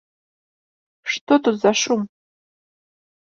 [1.15, 2.01] Што тут за шум?